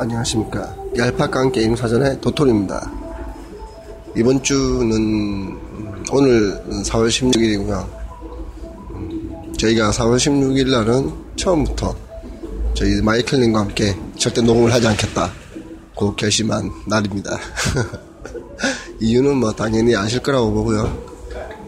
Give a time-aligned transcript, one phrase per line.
[0.00, 0.76] 안녕하십니까.
[0.96, 2.90] 얄팍한 게임 사전의 도토리입니다.
[4.16, 5.58] 이번 주는
[6.12, 7.98] 오늘 4월 16일이고요.
[9.58, 11.96] 저희가 4월 16일 날은 처음부터
[12.74, 15.32] 저희 마이클님과 함께 절대 녹음을 하지 않겠다.
[15.96, 17.36] 고 결심한 날입니다.
[19.00, 21.08] 이유는 뭐 당연히 아실 거라고 보고요.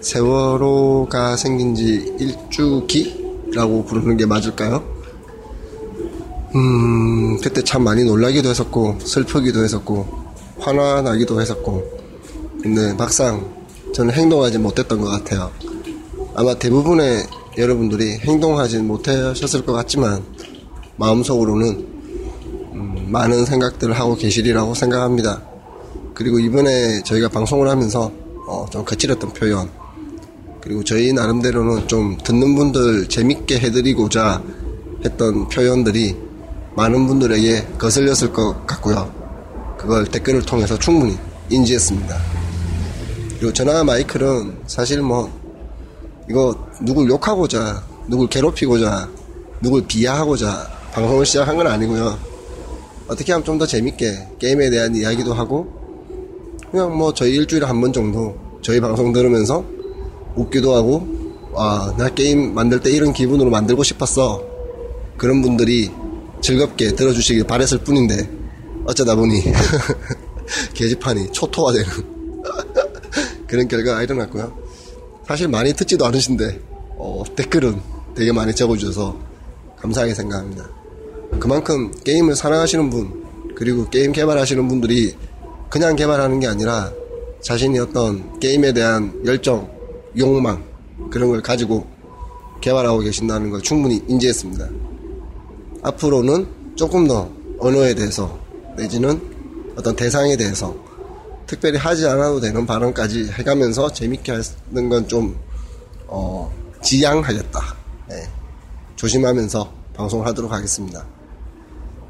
[0.00, 4.93] 세월호가 생긴 지 일주기라고 부르는 게 맞을까요?
[6.54, 10.06] 음, 그때 참 많이 놀라기도 했었고, 슬프기도 했었고,
[10.60, 11.82] 화나기도 했었고,
[12.62, 13.44] 근데 막상
[13.92, 15.50] 저는 행동하지 못했던 것 같아요.
[16.34, 17.26] 아마 대부분의
[17.58, 20.22] 여러분들이 행동하지 못하셨을 것 같지만,
[20.96, 21.86] 마음속으로는,
[22.72, 25.42] 음, 많은 생각들을 하고 계시리라고 생각합니다.
[26.14, 28.12] 그리고 이번에 저희가 방송을 하면서,
[28.46, 29.68] 어, 좀 거칠었던 표현,
[30.60, 34.40] 그리고 저희 나름대로는 좀 듣는 분들 재밌게 해드리고자
[35.04, 36.23] 했던 표현들이
[36.76, 39.10] 많은 분들에게 거슬렸을 것 같고요.
[39.78, 41.16] 그걸 댓글을 통해서 충분히
[41.50, 42.16] 인지했습니다.
[43.38, 45.30] 그리고 전화 마이클은 사실 뭐
[46.28, 49.08] 이거 누굴 욕하고자 누굴 괴롭히고자
[49.60, 52.18] 누굴 비하하고자 방송을 시작한 건 아니고요.
[53.08, 55.66] 어떻게 하면 좀 더 재밌게 게임에 대한 이야기도 하고
[56.70, 59.64] 그냥 뭐 저희 일주일에 한 번 정도 저희 방송 들으면서
[60.34, 61.06] 웃기도 하고
[61.56, 64.42] 아 나 게임 만들 때 이런 기분으로 만들고 싶었어
[65.16, 65.90] 그런 분들이
[66.44, 68.28] 즐겁게 들어주시길 바랬을 뿐인데
[68.84, 69.42] 어쩌다 보니
[70.74, 71.88] 게시판이 초토화되는
[73.48, 74.54] 그런 결과가 일어났고요.
[75.26, 76.60] 사실 많이 듣지도 않으신데
[76.98, 77.80] 어, 댓글은
[78.14, 79.18] 되게 많이 적어주셔서
[79.78, 80.68] 감사하게 생각합니다.
[81.40, 85.16] 그만큼 게임을 사랑하시는 분 그리고 게임 개발하시는 분들이
[85.70, 86.92] 그냥 개발하는 게 아니라
[87.40, 89.70] 자신이 어떤 게임에 대한 열정,
[90.18, 90.62] 욕망
[91.10, 91.86] 그런 걸 가지고
[92.60, 94.93] 개발하고 계신다는 걸 충분히 인지했습니다.
[95.84, 98.38] 앞으로는 조금 더 언어에 대해서
[98.76, 99.20] 내지는
[99.76, 100.74] 어떤 대상에 대해서
[101.46, 105.36] 특별히 하지 않아도 되는 발언까지 해가면서 재밌게 하는 건 좀
[106.06, 106.52] 어,
[106.82, 107.60] 지양하겠다.
[108.08, 108.28] 네.
[108.96, 111.04] 조심하면서 방송을 하도록 하겠습니다.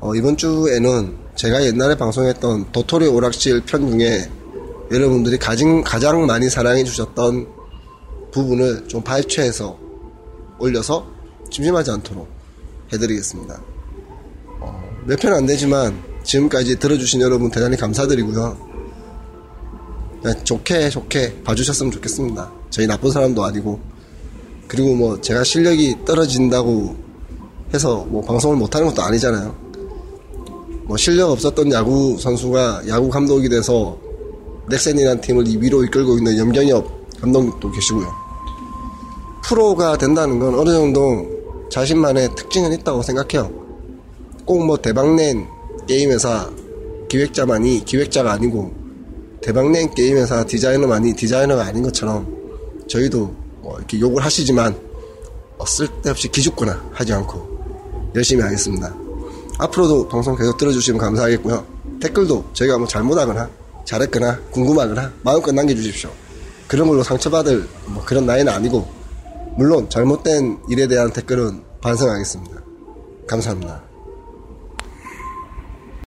[0.00, 4.28] 어, 이번 주에는 제가 옛날에 방송했던 도토리 오락실 편 중에
[4.90, 7.46] 여러분들이 가장, 가장 많이 사랑해 주셨던
[8.32, 9.78] 부분을 좀 발췌해서
[10.58, 11.06] 올려서
[11.50, 12.28] 심심하지 않도록
[12.92, 13.60] 해드리겠습니다.
[14.60, 18.70] 어, 몇 편 안 되지만 지금까지 들어주신 여러분 대단히 감사드리고요.
[20.44, 22.52] 좋게 좋게 봐주셨으면 좋겠습니다.
[22.70, 23.80] 저희 나쁜 사람도 아니고
[24.68, 26.96] 그리고 뭐 제가 실력이 떨어진다고
[27.74, 29.54] 해서 뭐 방송을 못하는 것도 아니잖아요.
[30.84, 33.98] 뭐 실력 없었던 야구 선수가 야구 감독이 돼서
[34.68, 38.06] 넥센이라는 팀을 위로 이끌고 있는 염경엽 감독도 계시고요.
[39.44, 41.26] 프로가 된다는 건 어느 정도
[41.72, 43.50] 자신만의 특징은 있다고 생각해요.
[44.44, 45.46] 꼭 뭐 대박낸
[45.88, 46.50] 게임 회사
[47.08, 48.72] 기획자만이 기획자가 아니고
[49.40, 52.26] 대박낸 게임 회사 디자이너만이 디자이너가 아닌 것처럼
[52.88, 54.78] 저희도 뭐 이렇게 욕을 하시지만
[55.56, 58.94] 뭐 쓸데없이 기죽거나 하지 않고 열심히 하겠습니다.
[59.58, 61.64] 앞으로도 방송 계속 들어주시면 감사하겠고요.
[62.00, 63.48] 댓글도 저희가 뭐 잘못하거나
[63.84, 66.10] 잘했거나 궁금하거나 마음껏 남겨주십시오.
[66.68, 68.86] 그런 걸로 상처받을 뭐 그런 나이는 아니고
[69.56, 72.62] 물론 잘못된 일에 대한 댓글은 반성하겠습니다.
[73.28, 73.91] 감사합니다.